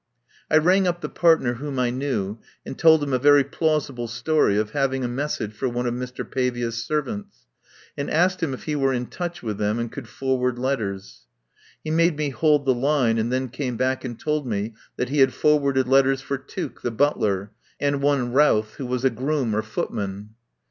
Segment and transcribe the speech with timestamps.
[0.49, 4.57] I rang up the partner whom I knew and told him a very plausible story
[4.57, 6.27] of having a message for one of Mr.
[6.27, 7.45] Pavia's servants,
[7.95, 11.27] and asked him if he were in touch with them and could forward letters.
[11.83, 15.19] He made me hold the line, and then came back and told me that he
[15.19, 19.61] had forwarded letters for Tuke, the butler, and one Routh who was a groom or
[19.61, 20.31] footman.